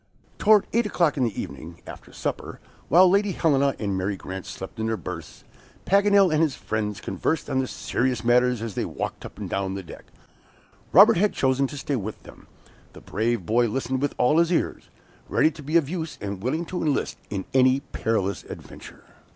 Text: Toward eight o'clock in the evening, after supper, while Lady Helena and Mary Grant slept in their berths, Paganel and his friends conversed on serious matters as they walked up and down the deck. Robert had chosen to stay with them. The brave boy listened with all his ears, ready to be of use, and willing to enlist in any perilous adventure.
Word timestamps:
Toward 0.39 0.65
eight 0.73 0.87
o'clock 0.87 1.15
in 1.15 1.23
the 1.25 1.39
evening, 1.39 1.83
after 1.85 2.11
supper, 2.11 2.59
while 2.89 3.07
Lady 3.07 3.33
Helena 3.33 3.75
and 3.77 3.95
Mary 3.95 4.17
Grant 4.17 4.47
slept 4.47 4.79
in 4.79 4.87
their 4.87 4.97
berths, 4.97 5.43
Paganel 5.85 6.33
and 6.33 6.41
his 6.41 6.55
friends 6.55 6.99
conversed 6.99 7.47
on 7.51 7.67
serious 7.67 8.23
matters 8.23 8.63
as 8.63 8.73
they 8.73 8.83
walked 8.83 9.27
up 9.27 9.37
and 9.37 9.47
down 9.47 9.75
the 9.75 9.83
deck. 9.83 10.05
Robert 10.91 11.17
had 11.17 11.33
chosen 11.33 11.67
to 11.67 11.77
stay 11.77 11.95
with 11.97 12.23
them. 12.23 12.47
The 12.93 13.01
brave 13.01 13.45
boy 13.45 13.67
listened 13.67 14.01
with 14.01 14.15
all 14.17 14.39
his 14.39 14.51
ears, 14.51 14.89
ready 15.29 15.51
to 15.51 15.61
be 15.61 15.77
of 15.77 15.87
use, 15.87 16.17
and 16.19 16.41
willing 16.41 16.65
to 16.65 16.81
enlist 16.81 17.19
in 17.29 17.45
any 17.53 17.81
perilous 17.81 18.43
adventure. 18.45 19.03